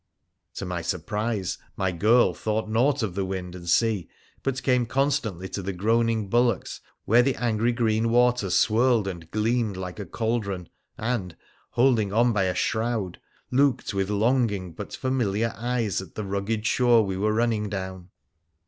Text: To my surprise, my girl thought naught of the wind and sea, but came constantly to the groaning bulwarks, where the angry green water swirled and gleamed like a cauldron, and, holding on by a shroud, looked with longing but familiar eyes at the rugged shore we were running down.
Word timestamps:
To 0.55 0.65
my 0.65 0.81
surprise, 0.81 1.59
my 1.77 1.91
girl 1.91 2.33
thought 2.33 2.67
naught 2.67 3.03
of 3.03 3.13
the 3.13 3.23
wind 3.23 3.53
and 3.53 3.69
sea, 3.69 4.09
but 4.41 4.63
came 4.63 4.87
constantly 4.87 5.47
to 5.49 5.61
the 5.61 5.73
groaning 5.73 6.27
bulwarks, 6.27 6.81
where 7.05 7.21
the 7.21 7.35
angry 7.35 7.71
green 7.71 8.09
water 8.09 8.49
swirled 8.49 9.07
and 9.07 9.29
gleamed 9.29 9.77
like 9.77 9.99
a 9.99 10.07
cauldron, 10.07 10.69
and, 10.97 11.35
holding 11.69 12.11
on 12.11 12.33
by 12.33 12.45
a 12.45 12.55
shroud, 12.55 13.19
looked 13.51 13.93
with 13.93 14.09
longing 14.09 14.73
but 14.73 14.91
familiar 14.95 15.53
eyes 15.55 16.01
at 16.01 16.15
the 16.15 16.25
rugged 16.25 16.65
shore 16.65 17.05
we 17.05 17.15
were 17.15 17.33
running 17.35 17.69
down. 17.69 18.09